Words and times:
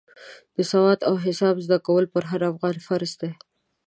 د 0.55 0.57
سواد 0.71 0.99
او 1.09 1.15
حساب 1.25 1.55
زده 1.65 1.77
کول 1.85 2.03
پر 2.13 2.23
هر 2.31 2.41
افغان 2.51 2.75
فرض 2.87 3.11
دی. 3.21 3.31